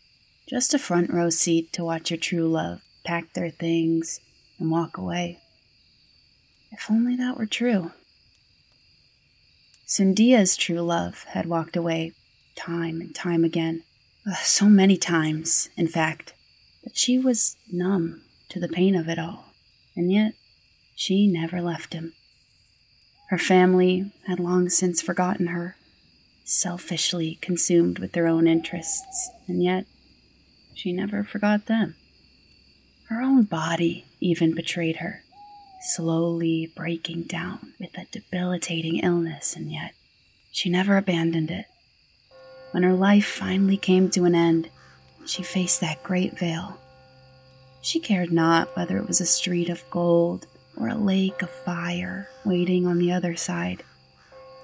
just 0.48 0.74
a 0.74 0.80
front 0.80 1.10
row 1.12 1.30
seat 1.30 1.74
to 1.74 1.84
watch 1.84 2.12
your 2.12 2.20
true 2.20 2.48
love 2.48 2.82
pack 3.06 3.34
their 3.34 3.52
things 3.52 4.20
and 4.60 4.70
walk 4.70 4.98
away. 4.98 5.40
If 6.72 6.92
only 6.92 7.16
that 7.16 7.38
were 7.38 7.46
true. 7.46 7.92
Sundia's 9.86 10.58
true 10.58 10.82
love 10.82 11.24
had 11.30 11.46
walked 11.46 11.78
away 11.78 12.14
time 12.56 13.00
and 13.00 13.14
time 13.14 13.44
again. 13.44 13.84
Uh, 14.28 14.34
so 14.36 14.66
many 14.66 14.98
times, 14.98 15.70
in 15.78 15.88
fact, 15.88 16.34
that 16.84 16.98
she 16.98 17.20
was 17.20 17.58
numb 17.72 18.24
to 18.50 18.60
the 18.60 18.68
pain 18.68 18.96
of 18.96 19.08
it 19.08 19.20
all. 19.20 19.54
And 19.96 20.12
yet, 20.12 20.34
she 20.96 21.28
never 21.28 21.62
left 21.62 21.94
him. 21.94 22.14
Her 23.30 23.38
family 23.38 24.12
had 24.28 24.40
long 24.40 24.70
since 24.70 25.02
forgotten 25.02 25.48
her, 25.48 25.76
selfishly 26.46 27.38
consumed 27.42 28.00
with 28.00 28.14
their 28.14 28.28
own 28.28 28.48
interests, 28.48 29.30
and 29.48 29.62
yet 29.62 29.86
she 30.74 30.94
never 30.94 31.24
forgot 31.24 31.66
them. 31.66 31.96
Her 33.10 33.22
own 33.22 33.44
body 33.44 34.06
even 34.22 34.56
betrayed 34.56 34.98
her 34.98 35.22
slowly 35.86 36.72
breaking 36.76 37.24
down 37.24 37.74
with 37.80 37.96
a 37.98 38.08
debilitating 38.12 38.98
illness, 39.00 39.56
and 39.56 39.72
yet 39.72 39.94
she 40.52 40.70
never 40.70 40.98
abandoned 40.98 41.52
it. 41.52 41.66
When 42.72 42.84
her 42.84 42.94
life 42.94 43.28
finally 43.28 43.78
came 43.78 44.10
to 44.12 44.26
an 44.26 44.36
end, 44.36 44.70
she 45.26 45.44
faced 45.44 45.82
that 45.82 46.04
great 46.04 46.38
veil. 46.38 46.80
She 47.82 48.00
cared 48.00 48.32
not 48.32 48.76
whether 48.76 48.98
it 48.98 49.08
was 49.08 49.22
a 49.22 49.26
street 49.26 49.70
of 49.70 49.88
gold 49.92 50.48
or 50.76 50.88
a 50.88 50.98
lake 50.98 51.42
of 51.42 51.50
fire 51.50 52.30
waiting 52.44 52.88
on 52.88 52.98
the 52.98 53.12
other 53.12 53.36
side. 53.36 53.84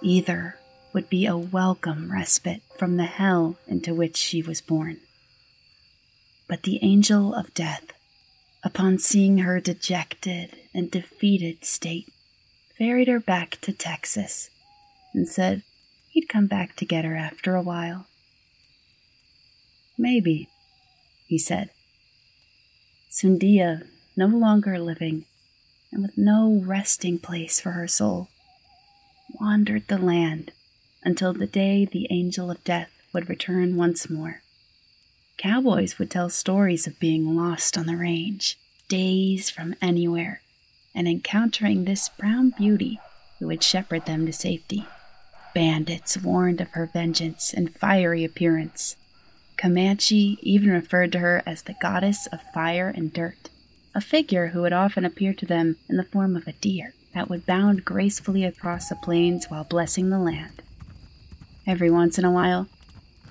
Either 0.02 0.58
would 0.94 1.10
be 1.10 1.26
a 1.26 1.38
welcome 1.38 2.12
respite 2.12 2.62
from 2.78 2.98
the 2.98 3.06
hell 3.06 3.58
into 3.68 3.94
which 3.94 4.18
she 4.18 4.42
was 4.42 4.62
born. 4.62 4.98
But 6.48 6.64
the 6.64 6.80
angel 6.84 7.34
of 7.34 7.54
death 7.54 7.94
upon 8.64 9.00
seeing 9.00 9.40
her 9.40 9.60
dejected 9.60 10.56
and 10.74 10.92
defeated 10.92 11.66
state, 11.66 12.12
ferried 12.78 13.08
her 13.08 13.20
back 13.20 13.60
to 13.62 13.74
Texas 13.74 14.50
and 15.14 15.28
said 15.28 15.64
he'd 16.10 16.30
come 16.30 16.48
back 16.48 16.76
to 16.76 16.86
get 16.86 17.06
her 17.06 17.16
after 17.16 17.56
a 17.56 17.62
while. 17.62 18.06
Maybe, 19.98 20.48
he 21.28 21.38
said. 21.38 21.70
Sundia, 23.10 23.88
no 24.16 24.28
longer 24.28 24.80
living 24.80 25.26
and 25.92 26.02
with 26.02 26.18
no 26.18 26.62
resting 26.66 27.20
place 27.20 27.60
for 27.60 27.72
her 27.72 27.88
soul, 27.88 28.30
wandered 29.40 29.88
the 29.88 29.98
land 29.98 30.52
until 31.04 31.34
the 31.34 31.48
day 31.48 31.86
the 31.86 32.08
angel 32.10 32.52
of 32.52 32.64
death 32.64 32.90
would 33.14 33.30
return 33.30 33.76
once 33.76 34.10
more. 34.10 34.42
Cowboys 35.38 35.98
would 35.98 36.12
tell 36.12 36.30
stories 36.30 36.86
of 36.86 37.00
being 37.00 37.36
lost 37.36 37.78
on 37.78 37.88
the 37.88 37.98
range, 37.98 38.58
days 38.88 39.50
from 39.50 39.76
anywhere, 39.82 40.42
and 40.94 41.08
encountering 41.08 41.86
this 41.86 42.10
brown 42.10 42.54
beauty 42.56 43.00
who 43.40 43.48
would 43.48 43.64
shepherd 43.64 44.06
them 44.06 44.26
to 44.26 44.34
safety. 44.34 44.86
Bandits 45.56 46.18
warned 46.18 46.62
of 46.62 46.70
her 46.70 46.86
vengeance 46.86 47.54
and 47.54 47.76
fiery 47.76 48.24
appearance. 48.24 48.96
Comanche 49.58 50.38
even 50.42 50.70
referred 50.70 51.12
to 51.12 51.20
her 51.20 51.42
as 51.46 51.64
the 51.64 51.76
goddess 51.82 52.28
of 52.28 52.40
fire 52.54 52.90
and 52.96 53.12
dirt, 53.12 53.50
a 53.94 54.02
figure 54.02 54.48
who 54.48 54.62
would 54.62 54.74
often 54.74 55.04
appear 55.04 55.34
to 55.34 55.46
them 55.46 55.78
in 55.90 55.98
the 55.98 56.04
form 56.04 56.36
of 56.36 56.48
a 56.48 56.54
deer 56.54 56.94
that 57.14 57.30
would 57.30 57.46
bound 57.46 57.84
gracefully 57.84 58.46
across 58.46 58.90
the 58.90 58.96
plains 58.96 59.50
while 59.50 59.64
blessing 59.64 60.10
the 60.10 60.20
land. 60.20 60.62
Every 61.72 61.90
once 61.90 62.20
in 62.20 62.26
a 62.26 62.32
while, 62.32 62.68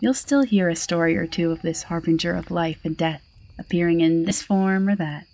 you'll 0.01 0.15
still 0.15 0.45
hear 0.45 0.71
a 0.71 0.75
story 0.75 1.15
or 1.15 1.27
two 1.27 1.51
of 1.51 1.61
this 1.61 1.83
harbinger 1.83 2.35
of 2.35 2.51
life 2.51 2.79
and 2.85 2.97
death 2.97 3.21
appearing 3.59 4.01
in 4.01 4.25
this 4.25 4.41
form 4.41 4.89
or 4.89 4.97
that, 4.97 5.27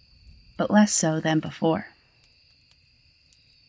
but 0.56 0.72
less 0.72 0.92
so 0.92 1.20
than 1.20 1.38
before. 1.38 1.86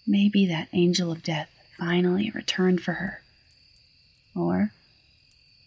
Maybe 0.07 0.47
that 0.47 0.69
angel 0.73 1.11
of 1.11 1.21
death 1.21 1.51
finally 1.77 2.31
returned 2.31 2.81
for 2.81 2.93
her. 2.93 3.21
Or 4.35 4.71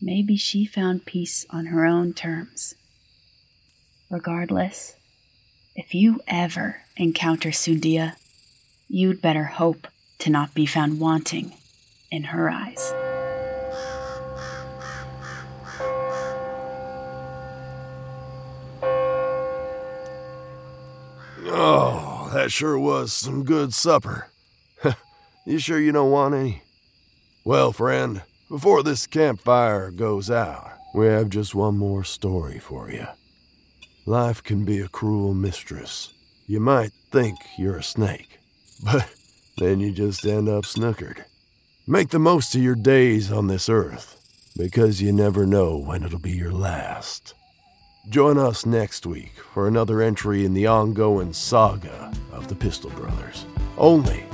maybe 0.02 0.36
she 0.36 0.66
found 0.66 1.06
peace 1.06 1.46
on 1.48 1.66
her 1.66 1.86
own 1.86 2.12
terms. 2.12 2.74
Regardless, 4.10 4.96
if 5.76 5.94
you 5.94 6.20
ever 6.26 6.82
encounter 6.96 7.50
Sundia, 7.50 8.16
you'd 8.88 9.22
better 9.22 9.44
hope 9.44 9.86
to 10.18 10.28
not 10.28 10.54
be 10.54 10.66
found 10.66 10.98
wanting 10.98 11.54
in 12.10 12.24
her 12.24 12.50
eyes. 12.50 12.92
Sure 22.50 22.78
was 22.78 23.12
some 23.12 23.44
good 23.44 23.72
supper. 23.72 24.28
you 25.46 25.58
sure 25.58 25.80
you 25.80 25.92
don't 25.92 26.10
want 26.10 26.34
any? 26.34 26.62
Well, 27.44 27.72
friend, 27.72 28.22
before 28.48 28.82
this 28.82 29.06
campfire 29.06 29.90
goes 29.90 30.30
out, 30.30 30.72
we 30.94 31.06
have 31.06 31.28
just 31.30 31.54
one 31.54 31.78
more 31.78 32.04
story 32.04 32.58
for 32.58 32.90
you. 32.90 33.06
Life 34.06 34.42
can 34.42 34.64
be 34.64 34.80
a 34.80 34.88
cruel 34.88 35.34
mistress. 35.34 36.12
You 36.46 36.60
might 36.60 36.92
think 37.12 37.38
you're 37.56 37.76
a 37.76 37.82
snake, 37.82 38.40
but 38.84 39.08
then 39.58 39.80
you 39.80 39.92
just 39.92 40.26
end 40.26 40.48
up 40.48 40.64
snookered. 40.64 41.24
Make 41.86 42.10
the 42.10 42.18
most 42.18 42.54
of 42.54 42.62
your 42.62 42.74
days 42.74 43.30
on 43.30 43.46
this 43.46 43.68
earth, 43.68 44.20
because 44.56 45.00
you 45.00 45.12
never 45.12 45.46
know 45.46 45.76
when 45.78 46.02
it'll 46.02 46.18
be 46.18 46.32
your 46.32 46.52
last. 46.52 47.34
Join 48.08 48.38
us 48.38 48.64
next 48.64 49.04
week 49.04 49.34
for 49.52 49.68
another 49.68 50.00
entry 50.00 50.46
in 50.46 50.54
the 50.54 50.66
ongoing 50.66 51.34
saga 51.34 52.10
of 52.32 52.48
the 52.48 52.54
Pistol 52.54 52.90
Brothers, 52.90 53.44
only 53.76 54.24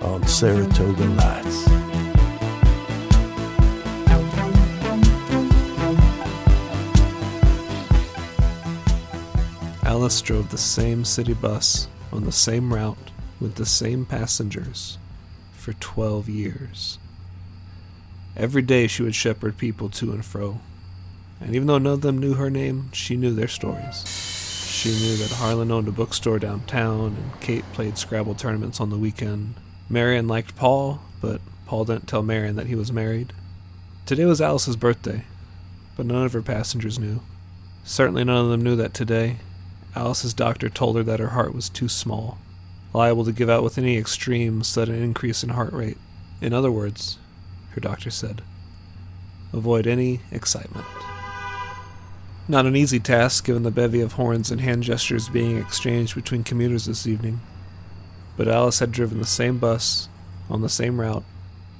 on 0.00 0.26
Saratoga 0.26 1.06
Nights. 1.06 1.68
Alice 9.84 10.20
drove 10.20 10.50
the 10.50 10.58
same 10.58 11.04
city 11.04 11.32
bus 11.32 11.86
on 12.12 12.24
the 12.24 12.32
same 12.32 12.74
route 12.74 13.12
with 13.40 13.54
the 13.54 13.66
same 13.66 14.04
passengers 14.04 14.98
for 15.52 15.72
12 15.74 16.28
years. 16.28 16.98
Every 18.36 18.62
day 18.62 18.88
she 18.88 19.04
would 19.04 19.14
shepherd 19.14 19.56
people 19.56 19.88
to 19.90 20.10
and 20.10 20.24
fro, 20.24 20.60
and 21.44 21.54
even 21.54 21.66
though 21.66 21.78
none 21.78 21.94
of 21.94 22.00
them 22.00 22.18
knew 22.18 22.34
her 22.34 22.50
name, 22.50 22.90
she 22.92 23.16
knew 23.16 23.34
their 23.34 23.48
stories. 23.48 24.04
She 24.68 24.90
knew 24.90 25.16
that 25.16 25.32
Harlan 25.32 25.70
owned 25.70 25.88
a 25.88 25.92
bookstore 25.92 26.38
downtown, 26.38 27.16
and 27.16 27.40
Kate 27.40 27.64
played 27.72 27.98
Scrabble 27.98 28.34
tournaments 28.34 28.80
on 28.80 28.90
the 28.90 28.98
weekend. 28.98 29.54
Marion 29.88 30.26
liked 30.26 30.56
Paul, 30.56 31.00
but 31.20 31.40
Paul 31.66 31.84
didn't 31.84 32.08
tell 32.08 32.22
Marion 32.22 32.56
that 32.56 32.66
he 32.66 32.74
was 32.74 32.92
married. 32.92 33.32
Today 34.06 34.24
was 34.24 34.40
Alice's 34.40 34.76
birthday, 34.76 35.24
but 35.96 36.06
none 36.06 36.24
of 36.24 36.32
her 36.32 36.42
passengers 36.42 36.98
knew. 36.98 37.20
Certainly 37.84 38.24
none 38.24 38.44
of 38.44 38.50
them 38.50 38.62
knew 38.62 38.76
that 38.76 38.94
today, 38.94 39.38
Alice's 39.94 40.34
doctor 40.34 40.68
told 40.68 40.96
her 40.96 41.02
that 41.02 41.20
her 41.20 41.28
heart 41.28 41.54
was 41.54 41.68
too 41.68 41.88
small, 41.88 42.38
liable 42.92 43.24
to 43.24 43.32
give 43.32 43.50
out 43.50 43.62
with 43.62 43.78
any 43.78 43.96
extreme 43.98 44.62
sudden 44.62 45.02
increase 45.02 45.42
in 45.42 45.50
heart 45.50 45.72
rate. 45.72 45.98
In 46.40 46.52
other 46.52 46.72
words, 46.72 47.18
her 47.70 47.80
doctor 47.80 48.10
said, 48.10 48.42
avoid 49.52 49.86
any 49.86 50.20
excitement. 50.30 50.86
Not 52.48 52.66
an 52.66 52.74
easy 52.74 52.98
task 52.98 53.44
given 53.44 53.62
the 53.62 53.70
bevy 53.70 54.00
of 54.00 54.14
horns 54.14 54.50
and 54.50 54.60
hand 54.60 54.82
gestures 54.82 55.28
being 55.28 55.56
exchanged 55.56 56.16
between 56.16 56.42
commuters 56.42 56.86
this 56.86 57.06
evening, 57.06 57.40
but 58.36 58.48
Alice 58.48 58.80
had 58.80 58.90
driven 58.90 59.18
the 59.18 59.24
same 59.24 59.58
bus 59.58 60.08
on 60.50 60.60
the 60.60 60.68
same 60.68 61.00
route 61.00 61.22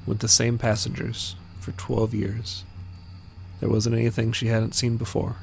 with 0.06 0.20
the 0.20 0.28
same 0.28 0.58
passengers 0.58 1.34
for 1.58 1.72
12 1.72 2.14
years. 2.14 2.64
There 3.58 3.68
wasn't 3.68 3.96
anything 3.96 4.30
she 4.30 4.46
hadn't 4.46 4.76
seen 4.76 4.96
before. 4.96 5.36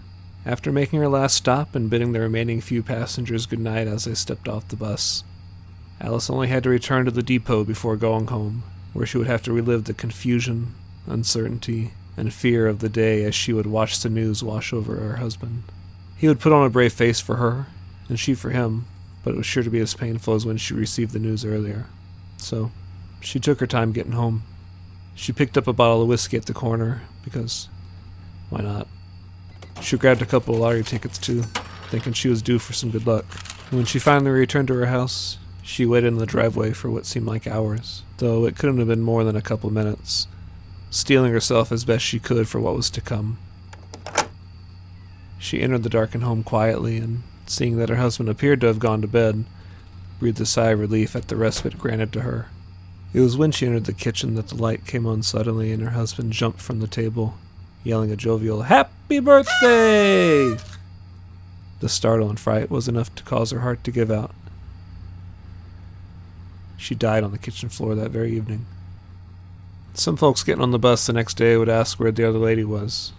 After 0.46 0.72
making 0.72 1.00
her 1.00 1.10
last 1.10 1.36
stop 1.36 1.76
and 1.76 1.90
bidding 1.90 2.14
the 2.14 2.22
remaining 2.22 2.62
few 2.62 2.82
passengers 2.82 3.46
good 3.46 3.60
night 3.60 3.88
as 3.88 4.06
they 4.06 4.14
stepped 4.14 4.48
off 4.48 4.70
the 4.70 4.78
bus, 4.78 5.26
Alice 6.00 6.30
only 6.30 6.48
had 6.48 6.64
to 6.64 6.70
return 6.70 7.04
to 7.06 7.12
the 7.12 7.22
depot 7.22 7.66
before 7.66 7.98
going 7.98 8.28
home, 8.28 8.64
where 8.94 9.06
she 9.06 9.18
would 9.18 9.28
have 9.28 9.44
to 9.44 9.52
relive 9.52 9.84
the 9.84 9.94
confusion, 9.94 10.76
uncertainty, 11.08 11.92
and 12.20 12.34
fear 12.34 12.68
of 12.68 12.80
the 12.80 12.90
day 12.90 13.24
as 13.24 13.34
she 13.34 13.54
would 13.54 13.66
watch 13.66 14.02
the 14.02 14.10
news 14.10 14.44
wash 14.44 14.74
over 14.74 14.98
her 14.98 15.16
husband. 15.16 15.64
He 16.18 16.28
would 16.28 16.42
put 16.42 16.52
on 16.52 16.66
a 16.66 16.70
brave 16.70 16.92
face 16.92 17.22
for 17.22 17.38
her, 17.38 17.68
and 18.10 18.20
she 18.20 18.36
for 18.36 18.50
him, 18.50 18.86
but 19.24 19.34
it 19.34 19.38
was 19.38 19.46
sure 19.46 19.64
to 19.64 19.70
be 19.70 19.80
as 19.80 19.94
painful 19.94 20.36
as 20.36 20.46
when 20.46 20.58
she 20.58 20.74
received 20.74 21.14
the 21.14 21.20
news 21.20 21.46
earlier. 21.46 21.86
So, 22.36 22.72
she 23.22 23.40
took 23.40 23.62
her 23.62 23.68
time 23.68 23.94
getting 23.94 24.12
home. 24.12 24.44
She 25.16 25.32
picked 25.32 25.58
up 25.58 25.66
a 25.66 25.74
bottle 25.74 26.02
of 26.02 26.10
whiskey 26.10 26.36
at 26.36 26.46
the 26.46 26.54
corner, 26.54 27.04
because 27.24 27.70
why 28.50 28.62
not? 28.62 28.88
She 29.82 29.98
grabbed 29.98 30.22
a 30.22 30.26
couple 30.26 30.56
of 30.56 30.60
lottery 30.60 30.84
tickets 30.84 31.18
too, 31.18 31.44
thinking 31.88 32.12
she 32.12 32.28
was 32.28 32.42
due 32.42 32.60
for 32.60 32.74
some 32.74 32.92
good 32.92 33.08
luck. 33.08 33.26
And 33.70 33.78
When 33.78 33.86
she 33.86 33.98
finally 34.00 34.32
returned 34.32 34.68
to 34.68 34.74
her 34.76 34.88
house, 34.88 35.38
she 35.62 35.86
waited 35.86 36.08
in 36.08 36.18
the 36.18 36.26
driveway 36.26 36.74
for 36.74 36.90
what 36.90 37.06
seemed 37.06 37.28
like 37.28 37.48
hours, 37.48 38.04
though 38.18 38.46
it 38.46 38.58
couldn't 38.58 38.80
have 38.80 38.88
been 38.90 39.02
more 39.02 39.24
than 39.24 39.38
a 39.38 39.42
couple 39.42 39.68
of 39.68 39.74
minutes, 39.74 40.28
steeling 40.90 41.32
herself 41.32 41.72
as 41.72 41.86
best 41.86 42.04
she 42.04 42.20
could 42.20 42.48
for 42.48 42.60
what 42.60 42.76
was 42.76 42.90
to 42.90 43.02
come. 43.02 43.38
She 45.38 45.62
entered 45.62 45.84
the 45.84 45.90
darkened 45.90 46.24
home 46.24 46.44
quietly, 46.44 46.98
and 46.98 47.24
seeing 47.46 47.78
that 47.78 47.90
her 47.90 47.96
husband 47.96 48.30
appeared 48.30 48.62
to 48.62 48.68
have 48.68 48.80
gone 48.80 49.02
to 49.02 49.08
bed, 49.08 49.46
breathed 50.20 50.42
a 50.42 50.46
sigh 50.46 50.72
of 50.72 50.80
relief 50.80 51.16
at 51.16 51.28
the 51.28 51.36
respite 51.36 51.78
granted 51.78 52.12
to 52.14 52.22
her. 52.22 52.48
It 53.14 53.22
was 53.22 53.38
when 53.38 53.52
she 53.52 53.66
entered 53.66 53.86
the 53.86 53.94
kitchen 53.94 54.36
that 54.36 54.50
the 54.50 54.56
light 54.56 54.86
came 54.86 55.08
on 55.08 55.24
suddenly 55.24 55.72
and 55.72 55.82
her 55.82 55.92
husband 55.92 56.34
jumped 56.34 56.62
from 56.62 56.80
the 56.80 56.88
table, 56.88 57.36
yelling 57.84 58.12
a 58.12 58.16
jovial, 58.16 58.64
Happy 58.64 59.20
birthday! 59.20 60.58
The 61.80 61.90
startle 61.90 62.30
and 62.30 62.40
fright 62.40 62.70
was 62.70 62.88
enough 62.88 63.16
to 63.16 63.24
cause 63.24 63.52
her 63.52 63.62
heart 63.62 63.84
to 63.86 63.92
give 63.92 64.12
out. 64.12 64.36
She 66.78 66.94
died 66.94 67.24
on 67.24 67.32
the 67.32 67.38
kitchen 67.38 67.70
floor 67.70 67.96
that 67.96 68.12
very 68.12 68.36
evening. 68.36 68.66
Some 69.94 70.16
folks 70.16 70.44
getting 70.44 70.62
on 70.62 70.72
the 70.72 70.80
bus 70.80 71.06
the 71.06 71.14
next 71.14 71.36
day 71.36 71.58
would 71.58 71.68
ask 71.68 72.00
where 72.00 72.12
the 72.12 72.28
other 72.28 72.40
lady 72.40 72.64
was, 72.64 73.12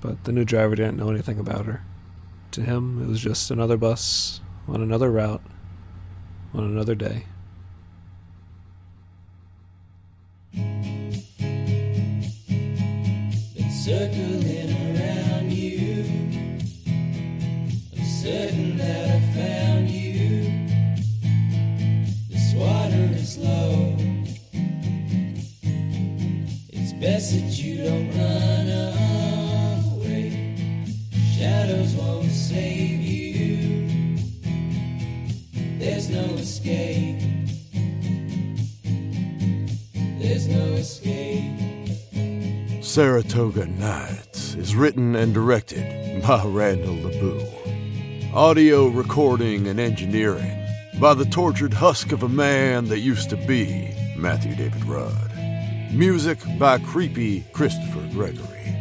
but 0.00 0.24
the 0.24 0.32
new 0.32 0.44
driver 0.44 0.74
didn't 0.74 0.96
know 0.96 1.10
anything 1.10 1.38
about 1.38 1.66
her. 1.66 1.84
To 2.52 2.62
him, 2.62 3.02
it 3.02 3.08
was 3.08 3.20
just 3.20 3.50
another 3.50 3.76
bus 3.76 4.40
on 4.66 4.82
another 4.82 5.10
route 5.10 5.42
on 6.52 6.64
another 6.64 6.94
day. 6.94 7.26
Circling 13.84 14.96
around 14.96 15.52
you. 15.52 16.04
I'm 17.94 18.04
certain 18.04 18.78
that 18.78 19.13
That 27.24 27.58
you 27.58 27.82
don't 27.82 28.10
run 28.10 28.68
away. 29.94 30.54
Shadows 31.36 31.94
won't 31.94 32.30
save 32.30 33.00
you. 33.00 34.18
There's 35.78 36.10
no 36.10 36.24
escape. 36.34 37.22
Saratoga 42.82 43.66
Nights 43.66 44.54
is 44.54 44.76
written 44.76 45.16
and 45.16 45.34
directed 45.34 46.22
by 46.22 46.44
Randall 46.44 46.94
LeBoux. 46.94 48.34
Audio 48.34 48.86
recording 48.88 49.66
and 49.66 49.80
engineering 49.80 50.62
by 51.00 51.14
the 51.14 51.24
tortured 51.24 51.74
husk 51.74 52.12
of 52.12 52.22
a 52.22 52.28
man 52.28 52.86
that 52.88 53.00
used 53.00 53.30
to 53.30 53.36
be 53.36 53.92
Matthew 54.16 54.54
David 54.54 54.84
Rudd. 54.84 55.33
Music 55.94 56.38
by 56.58 56.76
creepy 56.78 57.42
Christopher 57.52 58.04
Gregory. 58.12 58.74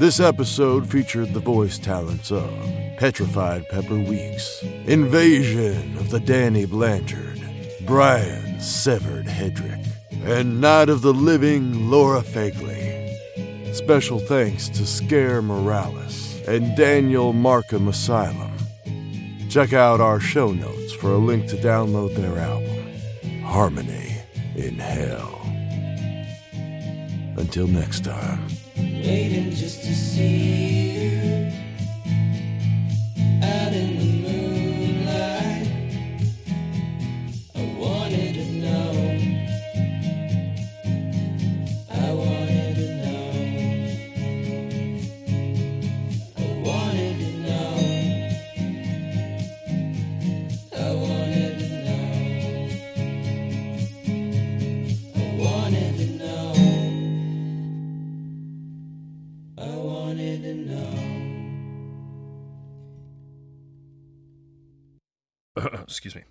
This 0.00 0.18
episode 0.18 0.90
featured 0.90 1.32
the 1.32 1.38
voice 1.38 1.78
talents 1.78 2.32
of 2.32 2.50
Petrified 2.96 3.68
Pepper 3.68 3.94
Weeks, 3.94 4.60
Invasion 4.86 5.96
of 5.96 6.10
the 6.10 6.18
Danny 6.18 6.66
Blanchard, 6.66 7.40
Brian 7.86 8.58
Severed 8.60 9.26
Hedrick, 9.26 9.86
and 10.24 10.60
Night 10.60 10.88
of 10.88 11.02
the 11.02 11.14
Living 11.14 11.88
Laura 11.88 12.22
Fagley. 12.22 13.14
Special 13.72 14.18
thanks 14.18 14.68
to 14.70 14.84
Scare 14.84 15.40
Morales 15.40 16.42
and 16.48 16.76
Daniel 16.76 17.32
Markham 17.32 17.86
Asylum. 17.86 18.50
Check 19.48 19.72
out 19.72 20.00
our 20.00 20.18
show 20.18 20.50
notes 20.50 20.92
for 20.94 21.12
a 21.12 21.18
link 21.18 21.46
to 21.50 21.56
download 21.56 22.16
their 22.16 22.40
album, 22.40 23.42
Harmony 23.44 24.16
in 24.56 24.80
Hell. 24.80 25.33
Until 27.44 27.66
next 27.66 28.04
time. 28.04 28.48
Excuse 65.84 66.16
me. 66.16 66.22